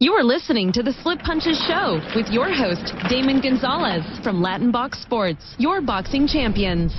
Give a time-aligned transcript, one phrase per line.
[0.00, 4.72] You are listening to the Slip Punches Show with your host, Damon Gonzalez from Latin
[4.72, 6.92] Box Sports, your boxing champions.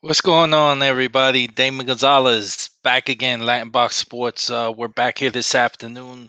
[0.00, 1.46] What's going on, everybody?
[1.46, 4.50] Damon Gonzalez back again, Latin Box Sports.
[4.50, 6.28] Uh, we're back here this afternoon.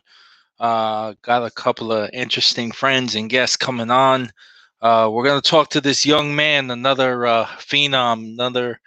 [0.59, 4.31] Uh, got a couple of interesting friends and guests coming on.
[4.79, 8.79] Uh, we're going to talk to this young man, another uh, phenom, another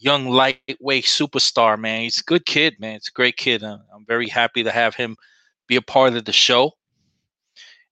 [0.00, 2.02] young lightweight superstar, man.
[2.02, 2.96] He's a good kid, man.
[2.96, 3.62] It's a great kid.
[3.62, 5.16] I'm very happy to have him
[5.68, 6.72] be a part of the show.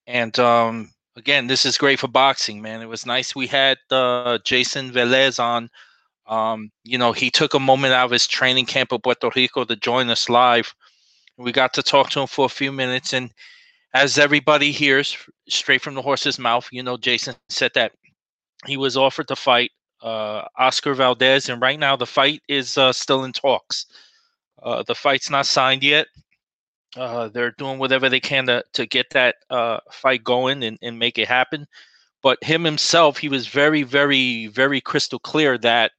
[0.07, 2.81] And um, again, this is great for boxing, man.
[2.81, 5.71] It was nice we had uh, Jason Velez on.
[6.27, 9.65] Um, you know, he took a moment out of his training camp in Puerto Rico
[9.65, 10.75] to join us live.
[11.37, 13.13] We got to talk to him for a few minutes.
[13.13, 13.31] And
[13.95, 15.17] as everybody hears
[15.49, 17.93] straight from the horse's mouth, you know, Jason said that
[18.67, 19.71] he was offered to fight
[20.03, 23.87] uh, Oscar Valdez, and right now the fight is uh, still in talks.
[24.63, 26.07] Uh, the fight's not signed yet.
[26.97, 30.99] Uh, they're doing whatever they can to, to get that uh, fight going and, and
[30.99, 31.67] make it happen.
[32.23, 35.93] But him himself, he was very, very, very crystal clear that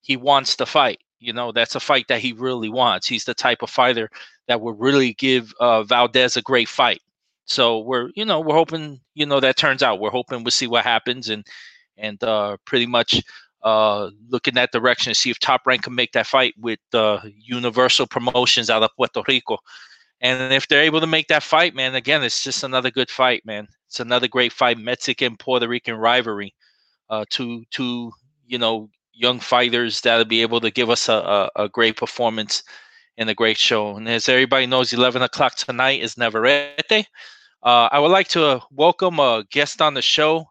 [0.00, 1.00] he wants the fight.
[1.18, 3.06] You know, that's a fight that he really wants.
[3.06, 4.08] He's the type of fighter
[4.48, 7.02] that would really give uh, Valdez a great fight.
[7.46, 10.00] So we're, you know, we're hoping, you know, that turns out.
[10.00, 11.46] We're hoping we'll see what happens and
[11.98, 13.22] and uh, pretty much
[13.62, 17.20] uh, looking that direction to see if Top Rank can make that fight with uh,
[17.36, 19.58] Universal Promotions out of Puerto Rico.
[20.20, 23.44] And if they're able to make that fight, man, again, it's just another good fight,
[23.44, 23.68] man.
[23.88, 26.54] It's another great fight, Mexican Puerto Rican rivalry.
[27.10, 28.12] Uh, two, two,
[28.46, 32.62] you know, young fighters that'll be able to give us a, a, a great performance
[33.18, 33.96] and a great show.
[33.96, 37.06] And as everybody knows, 11 o'clock tonight is Navarrete.
[37.62, 40.46] Uh, I would like to welcome a guest on the show,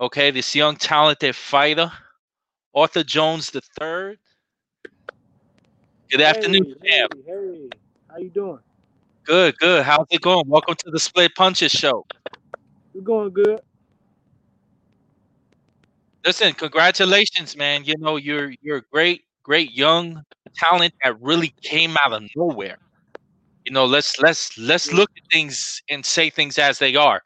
[0.00, 1.92] Okay, this young talented fighter,
[2.74, 4.18] Otha Jones the third.
[6.10, 7.68] Good afternoon, hey, hey, hey,
[8.08, 8.60] how you doing?
[9.24, 9.84] Good, good.
[9.84, 10.48] How's it going?
[10.48, 12.06] Welcome to the Slip Punches Show.
[12.94, 13.60] It's going good.
[16.24, 17.84] Listen, congratulations, man.
[17.84, 20.22] You know you're you're a great, great young
[20.56, 22.78] talent that really came out of nowhere.
[23.66, 27.20] You know, let's let's let's look at things and say things as they are.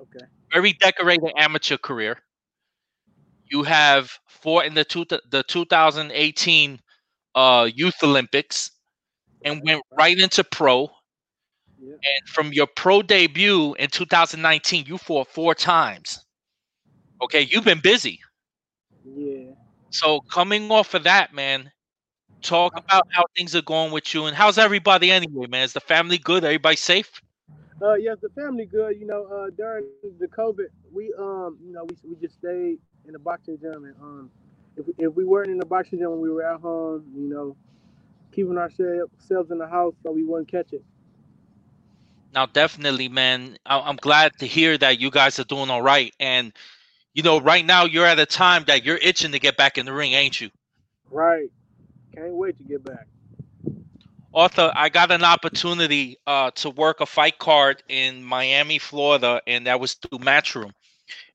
[0.00, 2.18] Okay very decorated amateur career.
[3.50, 6.80] You have fought in the two, the 2018
[7.34, 8.70] uh, Youth Olympics
[9.44, 10.90] and went right into pro.
[11.80, 11.92] Yeah.
[11.94, 16.24] And from your pro debut in 2019, you fought four times.
[17.22, 18.20] Okay, you've been busy.
[19.04, 19.52] Yeah.
[19.90, 21.72] So coming off of that, man,
[22.42, 25.64] talk about how things are going with you and how's everybody anyway, man?
[25.64, 26.44] Is the family good?
[26.44, 27.20] Everybody safe?
[27.80, 28.98] Uh, yes, the family good.
[28.98, 29.84] You know, uh, during
[30.18, 33.94] the COVID, we um, you know, we, we just stayed in the boxing gym, and
[34.00, 34.30] um,
[34.76, 37.56] if if we weren't in the boxing gym when we were at home, you know,
[38.32, 40.84] keeping ourselves in the house so we wouldn't catch it.
[42.34, 43.56] Now, definitely, man.
[43.64, 46.52] I'm glad to hear that you guys are doing all right, and
[47.14, 49.86] you know, right now you're at a time that you're itching to get back in
[49.86, 50.50] the ring, ain't you?
[51.10, 51.50] Right.
[52.14, 53.06] Can't wait to get back.
[54.34, 59.66] Otha, I got an opportunity uh, to work a fight card in Miami, Florida, and
[59.66, 60.72] that was through Matchroom.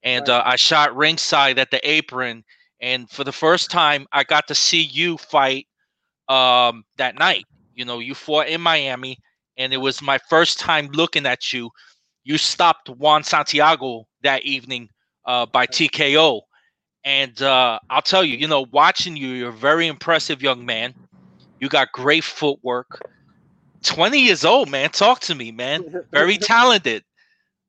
[0.03, 2.43] And uh, I shot ringside at the apron,
[2.81, 5.67] and for the first time, I got to see you fight
[6.27, 7.45] um, that night.
[7.73, 9.17] You know, you fought in Miami,
[9.57, 11.71] and it was my first time looking at you.
[12.23, 14.89] You stopped Juan Santiago that evening
[15.25, 16.41] uh, by TKO.
[17.05, 20.93] And uh, I'll tell you, you know, watching you, you're a very impressive young man.
[21.63, 23.09] You got great footwork.
[23.83, 24.89] 20 years old, man.
[24.89, 26.03] Talk to me, man.
[26.11, 27.05] Very talented.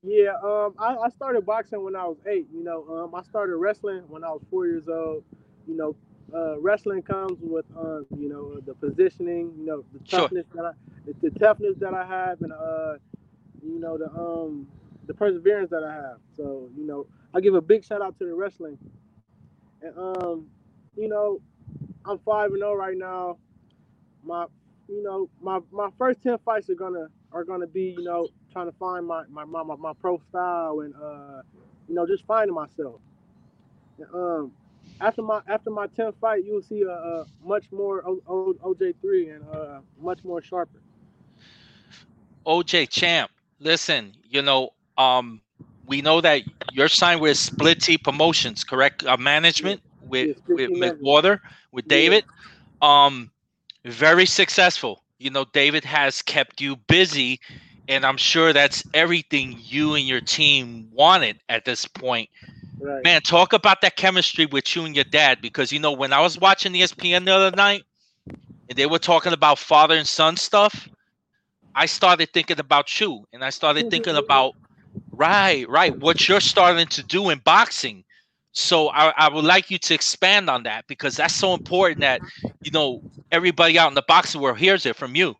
[0.02, 2.48] Yeah, um, I, I, started boxing when I was eight.
[2.52, 5.22] You know, um, I started wrestling when I was four years old.
[5.68, 5.96] You know,
[6.34, 9.52] uh, wrestling comes with, um, you know, the positioning.
[9.56, 10.62] You know, the toughness sure.
[10.64, 10.72] that I,
[11.06, 12.94] the, the, toughness that I have, and uh,
[13.62, 14.66] you know, the um,
[15.06, 16.18] the perseverance that I have.
[16.36, 18.76] So, you know, I give a big shout out to the wrestling.
[19.82, 20.48] And um,
[20.96, 21.40] you know,
[22.04, 23.38] I'm five and zero oh right now
[24.24, 24.46] my
[24.88, 28.70] you know my my first 10 fights are gonna are gonna be you know trying
[28.70, 31.42] to find my my my, my pro style and uh
[31.88, 33.00] you know just finding myself.
[33.98, 34.52] And, um
[35.00, 39.34] after my after my 10th fight you'll see a, a much more o, o, oj3
[39.36, 40.80] and uh much more sharper.
[42.46, 43.30] Oj champ
[43.60, 45.40] listen you know um
[45.86, 46.42] we know that
[46.72, 49.04] you're signed with split t promotions correct?
[49.04, 50.08] Uh, management yeah.
[50.08, 51.40] with yeah, with mcwater
[51.72, 52.24] with david.
[52.82, 53.30] Um
[53.84, 55.02] very successful.
[55.18, 57.40] You know, David has kept you busy,
[57.88, 62.28] and I'm sure that's everything you and your team wanted at this point.
[62.78, 63.02] Right.
[63.04, 66.20] Man, talk about that chemistry with you and your dad because you know when I
[66.20, 67.84] was watching ESPN the other night,
[68.26, 70.88] and they were talking about father and son stuff,
[71.74, 74.54] I started thinking about you, and I started thinking about
[75.12, 78.04] right, right, what you're starting to do in boxing.
[78.54, 82.22] So I, I would like you to expand on that because that's so important that
[82.62, 85.36] you know everybody out in the boxing world hears it from you.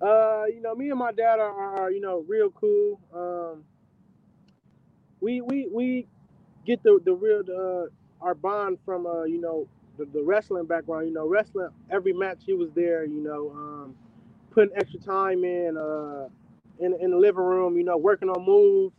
[0.00, 1.50] Uh, you know, me and my dad are,
[1.82, 3.00] are you know real cool.
[3.14, 3.64] Um,
[5.20, 6.06] we we we
[6.66, 9.68] get the the real uh, our bond from uh you know
[9.98, 11.06] the, the wrestling background.
[11.08, 13.04] You know, wrestling every match he was there.
[13.04, 13.96] You know, um,
[14.50, 16.28] putting extra time in uh
[16.78, 17.76] in in the living room.
[17.76, 18.94] You know, working on moves.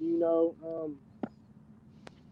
[0.00, 0.96] You know, um,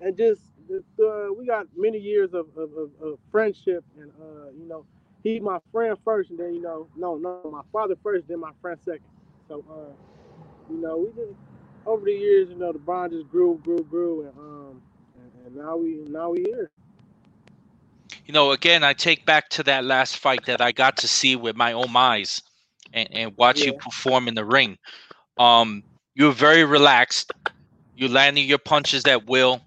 [0.00, 4.68] and just uh, we got many years of, of, of, of friendship and uh, you
[4.68, 4.84] know
[5.26, 8.52] he my friend first, and then you know, no, no, my father first, then my
[8.62, 9.00] friend second.
[9.48, 11.34] So, uh, you know, we just
[11.84, 14.82] over the years, you know, the bond just grew, grew, grew, and um,
[15.16, 16.70] and, and now we now we here.
[18.24, 21.34] You know, again, I take back to that last fight that I got to see
[21.34, 22.40] with my own eyes,
[22.92, 23.66] and, and watch yeah.
[23.66, 24.78] you perform in the ring.
[25.38, 25.82] Um,
[26.14, 27.32] you were very relaxed.
[27.96, 29.60] You're landing your punches at will.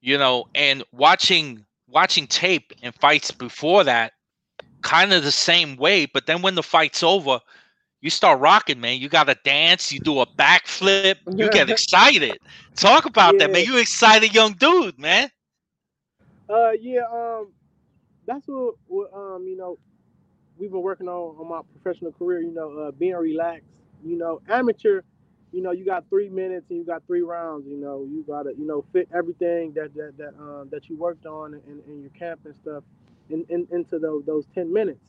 [0.00, 4.12] You know, and watching watching tape and fights before that,
[4.82, 6.06] kind of the same way.
[6.06, 7.40] But then when the fight's over,
[8.00, 8.98] you start rocking, man.
[8.98, 9.92] You got to dance.
[9.92, 11.16] You do a backflip.
[11.36, 12.38] You get excited.
[12.76, 13.46] Talk about yeah.
[13.46, 13.64] that, man.
[13.64, 15.30] You excited young dude, man.
[16.48, 17.02] Uh, yeah.
[17.12, 17.48] Um,
[18.26, 19.78] that's what, what um, you know,
[20.58, 22.40] we've been working on on my professional career.
[22.40, 23.68] You know, uh, being relaxed.
[24.04, 25.02] You know, amateur.
[25.52, 27.66] You know, you got three minutes and you got three rounds.
[27.68, 31.26] You know, you gotta, you know, fit everything that that that um that you worked
[31.26, 32.84] on in, in your camp and stuff
[33.30, 35.06] in, in, into those those 10 minutes.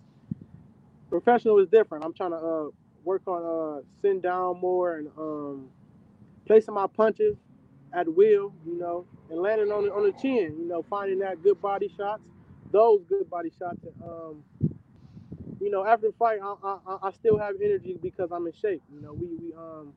[1.09, 2.05] Professional is different.
[2.05, 2.65] I'm trying to uh,
[3.03, 3.43] work on
[3.79, 5.69] uh, sitting down more and um,
[6.47, 7.37] placing my punches
[7.93, 11.43] at will, you know, and landing on the, on the chin, you know, finding that
[11.43, 12.23] good body shots,
[12.71, 13.79] those good body shots.
[13.83, 14.43] And, um,
[15.61, 18.83] you know, after the fight, I, I, I still have energy because I'm in shape.
[18.93, 19.93] You know, we we um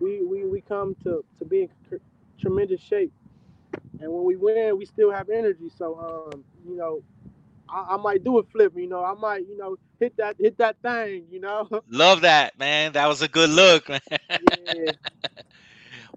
[0.00, 2.00] we we, we come to to be in
[2.40, 3.12] tremendous shape,
[4.00, 5.70] and when we win, we still have energy.
[5.76, 7.02] So um, you know,
[7.68, 9.04] I, I, might do a flip, you know.
[9.04, 11.68] I might, you know, hit that hit that thing, you know.
[11.90, 12.92] Love that, man.
[12.92, 14.00] That was a good look, man.
[14.74, 14.92] Yeah.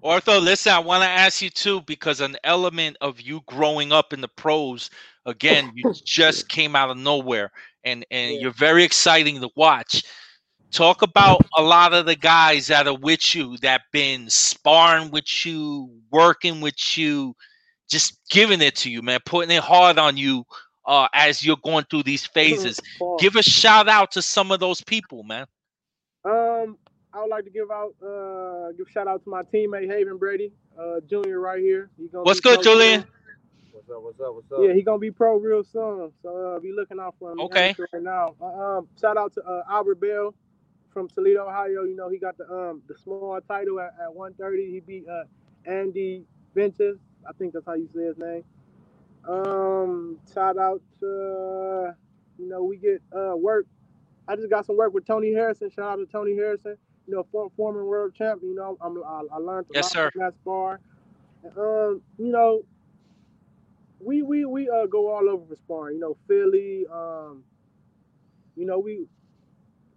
[0.01, 4.13] Otha, listen, I want to ask you too, because an element of you growing up
[4.13, 4.89] in the pros,
[5.25, 7.51] again, you just came out of nowhere
[7.83, 8.39] and, and yeah.
[8.39, 10.03] you're very exciting to watch.
[10.71, 15.45] Talk about a lot of the guys that are with you that been sparring with
[15.45, 17.36] you, working with you,
[17.89, 20.45] just giving it to you, man, putting it hard on you
[20.86, 22.80] uh, as you're going through these phases.
[23.19, 25.48] Give a shout out to some of those people, man.
[26.24, 26.77] Um,
[27.13, 30.51] I would like to give out uh give shout out to my teammate Haven Brady,
[30.80, 31.89] uh Junior right here.
[32.12, 33.06] What's good, Julian?
[33.72, 34.04] What's up?
[34.04, 34.36] What's up?
[34.36, 34.60] What's up?
[34.62, 37.39] Yeah, he gonna be pro real soon, so uh, be looking out for him.
[37.39, 37.75] Okay.
[37.94, 40.36] Right now, uh, um, shout out to uh, Albert Bell
[40.94, 41.83] from Toledo, Ohio.
[41.83, 44.71] You know he got the um the small title at, at 130.
[44.71, 45.24] He beat uh
[45.65, 46.25] Andy
[46.56, 46.97] Ventus.
[47.27, 48.44] I think that's how you say his name.
[49.27, 51.95] Um, shout out to
[52.38, 53.65] you know we get uh work.
[54.27, 55.69] I just got some work with Tony Harrison.
[55.69, 56.77] Shout out to Tony Harrison.
[57.07, 58.41] You know, former, former world champ.
[58.44, 60.12] You know, I'm, I, I learned a yes, lot sir.
[60.12, 60.80] from that spar.
[61.57, 62.62] Um, you know,
[64.00, 65.95] we we we uh go all over for sparring.
[65.95, 66.86] You know, Philly.
[66.91, 67.44] Um,
[68.60, 69.08] you know we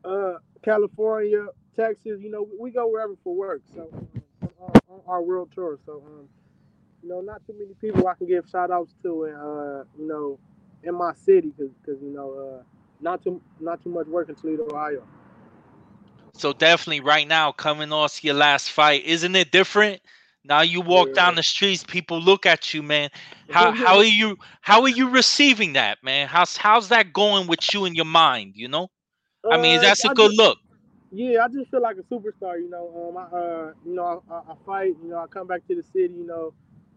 [0.04, 2.20] uh California, Texas.
[2.20, 3.62] You know, we go wherever for work.
[3.74, 3.88] So
[4.42, 5.78] um, on, our world tour.
[5.84, 6.28] So um,
[7.02, 10.08] you know, not too many people I can give shout outs to, and uh, you
[10.08, 10.38] know,
[10.84, 12.62] in my city, because you know, uh,
[13.00, 15.02] not too not too much work in Toledo, Ohio.
[16.34, 20.00] So definitely, right now, coming off your last fight, isn't it different?
[20.44, 21.14] Now you walk yeah.
[21.14, 23.10] down the streets, people look at you, man.
[23.50, 26.26] How how are you how are you receiving that, man?
[26.26, 28.54] How's how's that going with you in your mind?
[28.56, 28.90] You know,
[29.50, 30.58] I mean, uh, that's a good just, look.
[31.10, 32.58] Yeah, I just feel like a superstar.
[32.60, 34.96] You know, um, I uh, you know, I, I, fight.
[35.02, 36.14] You know, I come back to the city.
[36.14, 36.54] You know,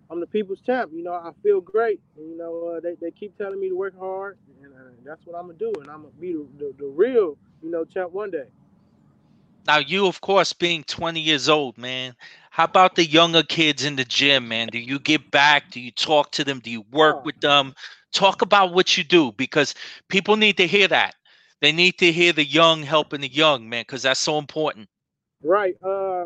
[0.10, 0.92] I'm the people's champ.
[0.94, 2.00] You know, I feel great.
[2.18, 5.38] You know, uh, they, they keep telling me to work hard, and uh, that's what
[5.38, 5.74] I'm gonna do.
[5.82, 8.46] And I'm gonna be the, the, the, real, you know, champ one day.
[9.68, 12.16] Now, you, of course, being 20 years old, man.
[12.52, 14.68] How about the younger kids in the gym, man?
[14.68, 15.72] Do you get back?
[15.72, 16.60] Do you talk to them?
[16.60, 17.24] Do you work oh.
[17.26, 17.74] with them?
[18.14, 19.76] Talk about what you do because
[20.08, 21.16] people need to hear that.
[21.66, 24.88] They need to hear the young helping the young, man, because that's so important.
[25.42, 25.76] Right.
[25.84, 26.26] Uh,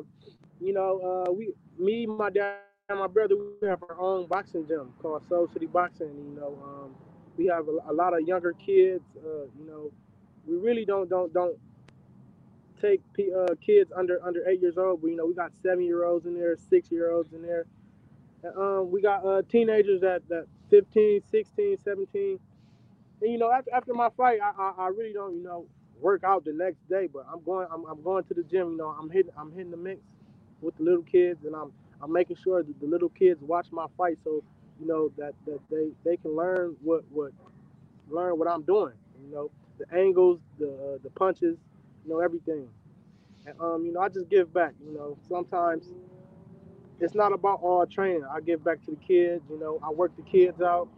[0.59, 2.57] you know, uh, we, me, my dad
[2.89, 6.07] and my brother, we have our own boxing gym called Soul City Boxing.
[6.07, 6.95] You know, um,
[7.37, 9.01] we have a, a, lot of younger kids.
[9.15, 9.93] Uh, you know,
[10.45, 11.57] we really don't don't don't
[12.81, 16.03] take uh, kids under under eight years old, but you know, we got seven year
[16.03, 17.65] olds in there, six year olds in there.
[18.43, 22.39] And, um, we got uh, teenagers that that 15, 16, 17.
[23.21, 25.65] And, you know, after, after my fight, I, I, I really don't, you know,
[25.99, 27.07] work out the next day.
[27.11, 28.71] But I'm going, I'm, I'm going to the gym.
[28.71, 30.01] You know, I'm hitting, I'm hitting the mix
[30.61, 31.71] with the little kids, and I'm,
[32.01, 34.43] I'm making sure that the little kids watch my fight, so
[34.79, 37.31] you know that that they they can learn what what
[38.09, 38.93] learn what I'm doing.
[39.25, 41.57] You know, the angles, the uh, the punches,
[42.05, 42.69] you know, everything.
[43.45, 44.73] And um, you know, I just give back.
[44.85, 45.85] You know, sometimes
[46.99, 48.25] it's not about all training.
[48.31, 49.43] I give back to the kids.
[49.49, 50.89] You know, I work the kids out,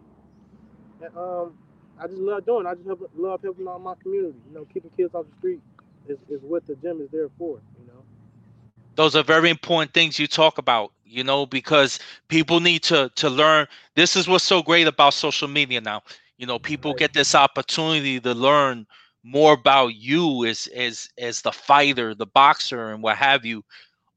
[1.04, 1.54] and um,
[2.01, 2.67] I just love doing.
[2.67, 4.39] I just help, love helping out my community.
[4.50, 5.62] You know, keeping kids off the street
[6.08, 7.62] is, is what the gym is there for.
[7.79, 8.03] You know,
[8.96, 10.91] those are very important things you talk about.
[11.05, 13.67] You know, because people need to to learn.
[13.96, 16.01] This is what's so great about social media now.
[16.38, 17.03] You know, people Right.
[17.03, 18.86] get this opportunity to learn
[19.24, 23.63] more about you as as as the fighter, the boxer, and what have you.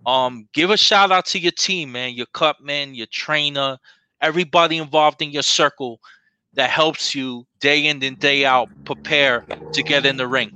[0.07, 3.79] Um, give a shout out to your team, man, your cut man, your trainer,
[4.21, 6.01] everybody involved in your circle
[6.55, 10.53] that helps you day in and day out prepare to get in the ring.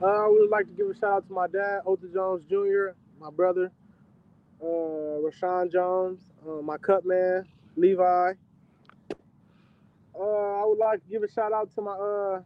[0.00, 2.94] Uh, I would like to give a shout out to my dad, Otha Jones Jr.,
[3.20, 3.70] my brother,
[4.62, 7.46] uh, Rashawn Jones, uh, my cut man,
[7.76, 8.32] Levi.
[10.18, 12.42] Uh, I would like to give a shout out to my, uh,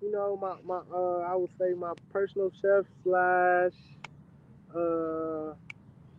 [0.00, 3.72] you know, my, my uh, I would say my personal chef slash
[4.74, 5.54] uh,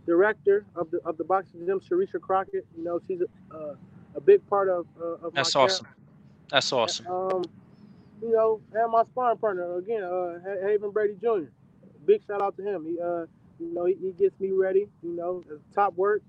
[0.05, 2.65] director of the of the boxing gym, Sharisha Crockett.
[2.77, 3.75] You know, she's a, uh,
[4.15, 5.65] a big part of uh, of That's camp.
[5.65, 5.87] awesome.
[6.49, 7.07] That's awesome.
[7.07, 7.43] Um,
[8.21, 11.49] you know, and my sparring partner again, uh, Haven Brady Jr.
[12.05, 12.85] Big shout out to him.
[12.85, 13.25] He, uh,
[13.59, 14.87] you know, he, he gets me ready.
[15.01, 15.43] You know,
[15.73, 16.21] top work,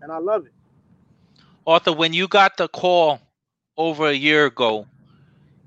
[0.00, 0.52] and I love it.
[1.66, 3.20] Otha, when you got the call
[3.76, 4.86] over a year ago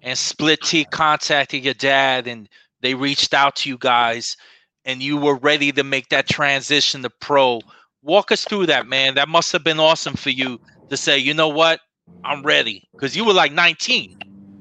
[0.02, 2.48] and Split T contacted your dad and
[2.82, 4.38] they reached out to you guys
[4.86, 7.60] and you were ready to make that transition to pro,
[8.02, 9.16] walk us through that, man.
[9.16, 11.80] That must have been awesome for you to say, you know what?
[12.24, 12.88] I'm ready.
[12.94, 14.18] Because you were like 19.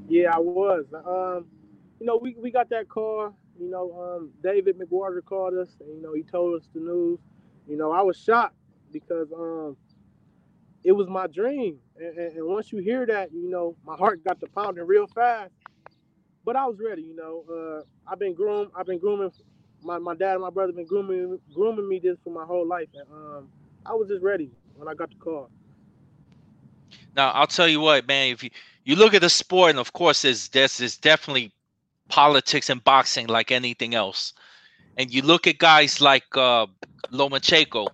[0.08, 0.86] Yeah, I was.
[0.94, 1.46] Um,
[2.00, 3.36] you know, we, we got that call.
[3.60, 7.18] You know, um, David McWater called us, and you know, he told us the news.
[7.68, 8.54] You know, I was shocked
[8.92, 9.76] because um,
[10.84, 14.24] it was my dream, and, and, and once you hear that, you know, my heart
[14.24, 15.52] got to pounding real fast.
[16.44, 17.02] But I was ready.
[17.02, 18.70] You know, uh, I've been groomed.
[18.76, 19.32] I've been grooming.
[19.82, 22.88] My, my dad and my brother been grooming grooming me this for my whole life,
[22.94, 23.48] and um,
[23.84, 25.50] I was just ready when I got the call.
[27.18, 28.50] Now, I'll tell you what, man, if you,
[28.84, 31.52] you look at the sport, and of course, there's, there's, there's definitely
[32.08, 34.34] politics in boxing like anything else.
[34.96, 36.66] And you look at guys like uh,
[37.12, 37.88] Lomachenko,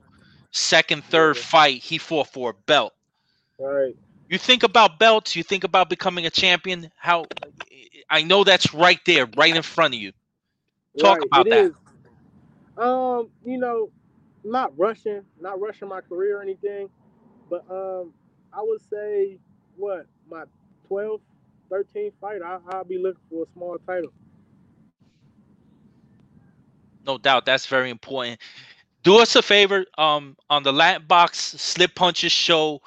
[0.50, 2.92] second, third fight, he fought for a belt.
[3.58, 3.96] Right.
[4.28, 6.90] You think about belts, you think about becoming a champion.
[6.96, 7.24] How
[8.10, 10.12] I know that's right there, right in front of you.
[10.98, 11.70] Talk Right, about that.
[11.70, 11.74] is.
[12.76, 13.90] Um, you know,
[14.44, 16.88] not rushing, not rushing my career or anything,
[17.48, 18.12] but um,
[18.56, 19.38] I would say
[19.76, 20.44] what my
[20.90, 21.20] 12th,
[21.70, 24.12] 13th fight, I, I'll be looking for a small title.
[27.06, 28.40] No doubt, that's very important.
[29.02, 32.80] Do us a favor, um, on the Latin Box Slip Punches show.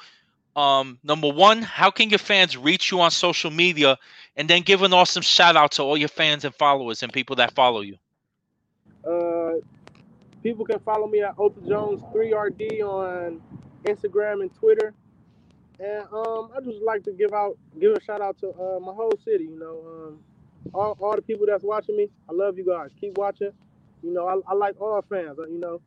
[0.55, 3.97] Um, number one, how can your fans reach you on social media,
[4.37, 7.35] and then give an awesome shout out to all your fans and followers and people
[7.35, 7.97] that follow you.
[9.05, 9.53] Uh,
[10.43, 13.41] people can follow me at Otha Jones 3RD on
[13.85, 14.93] Instagram and Twitter.
[15.79, 18.93] And um, I just like to give out, give a shout out to uh, my
[18.93, 19.45] whole city.
[19.45, 20.19] You know, um,
[20.73, 22.09] all, all the people that's watching me.
[22.29, 22.91] I love you guys.
[22.99, 23.51] Keep watching.
[24.03, 25.39] You know, I, I like all fans.
[25.39, 25.81] uh, You know,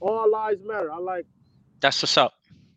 [0.00, 0.92] all lives matter.
[0.92, 1.26] I like
[1.80, 2.34] That's what's up.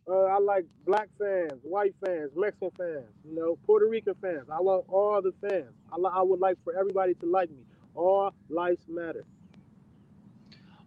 [0.09, 4.49] uh, I like black fans, white fans, Mexican fans, you know, Puerto Rican fans.
[4.51, 5.71] I love all the fans.
[5.91, 7.63] I, li- I would like for everybody to like me.
[7.95, 9.25] All lives matter.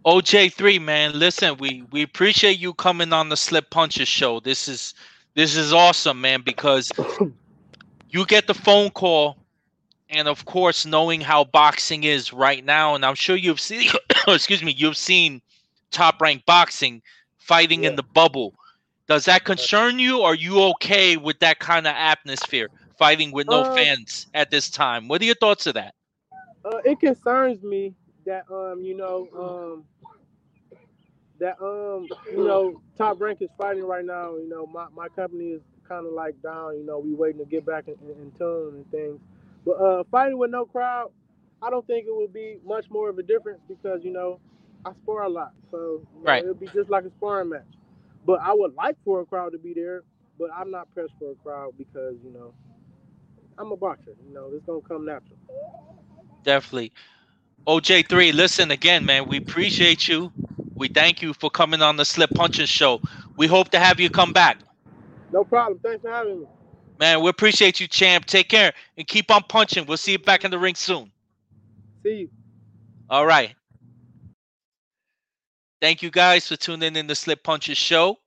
[0.05, 4.39] OJ3, man, listen, we we appreciate you coming on the Slip Punches show.
[4.39, 4.93] This is
[5.33, 6.91] this is awesome, man, because
[8.09, 9.37] you get the phone call
[10.09, 13.89] and of course knowing how boxing is right now and I'm sure you've seen
[14.27, 15.41] excuse me, you've seen
[15.91, 17.01] top ranked boxing
[17.37, 18.53] fighting in the bubble.
[19.07, 20.21] Does that concern you?
[20.21, 24.51] Or are you okay with that kind of atmosphere fighting with no Uh, fans at
[24.51, 25.07] this time?
[25.07, 25.95] What are your thoughts of that?
[26.63, 27.95] Uh, it concerns me
[28.25, 29.83] that um, you know, um,
[31.39, 34.35] that um, you know, top rank is fighting right now.
[34.35, 36.77] You know, my, my company is kind of like down.
[36.77, 39.19] You know, we waiting to get back in, in, in tune and things.
[39.65, 41.11] But uh, fighting with no crowd,
[41.61, 44.39] I don't think it would be much more of a difference because you know,
[44.85, 47.63] I spar a lot, so you know, it'll be just like a sparring match.
[48.25, 50.03] But I would like for a crowd to be there,
[50.39, 52.53] but I'm not pressed for a crowd because you know,
[53.57, 54.13] I'm a boxer.
[54.27, 55.37] You know, it's gonna come natural.
[56.43, 56.91] Definitely.
[57.67, 59.27] OJ3, listen again, man.
[59.27, 60.31] We appreciate you.
[60.75, 63.01] We thank you for coming on the Slip Punches show.
[63.37, 64.57] We hope to have you come back.
[65.31, 65.79] No problem.
[65.83, 66.45] Thanks for having me.
[66.99, 68.25] Man, we appreciate you, champ.
[68.25, 69.85] Take care and keep on punching.
[69.85, 71.11] We'll see you back in the ring soon.
[72.03, 72.29] See you.
[73.09, 73.53] All right.
[75.81, 78.17] Thank you guys for tuning in the Slip Punches show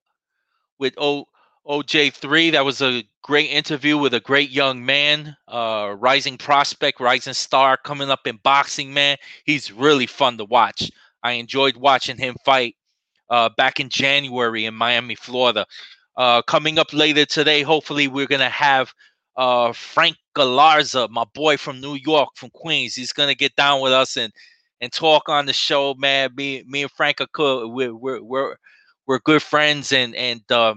[0.79, 1.27] with o-
[1.67, 2.53] OJ3.
[2.53, 7.77] That was a great interview with a great young man, uh, rising prospect, rising star
[7.77, 9.17] coming up in boxing, man.
[9.45, 10.91] He's really fun to watch.
[11.29, 12.75] I enjoyed watching him fight
[13.29, 15.67] uh, back in January in Miami, Florida.
[16.17, 18.93] Uh, coming up later today, hopefully, we're going to have
[19.37, 22.95] uh, Frank Galarza, my boy from New York, from Queens.
[22.95, 24.33] He's going to get down with us and
[24.81, 26.31] and talk on the show, man.
[26.37, 27.73] Me, me and Frank are cool.
[27.73, 28.57] We're we're we're,
[29.07, 30.75] we're good friends, and and uh,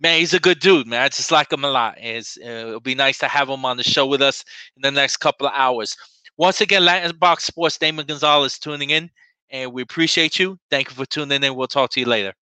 [0.00, 1.02] man, he's a good dude, man.
[1.02, 1.96] I just like him a lot.
[1.98, 4.44] It's, uh, it'll be nice to have him on the show with us
[4.76, 5.96] in the next couple of hours.
[6.36, 9.08] Once again, Latin Box Sports, Damon Gonzalez tuning in,
[9.54, 10.58] and we appreciate you.
[10.70, 11.44] Thank you for tuning in.
[11.44, 12.34] And we'll talk to you later.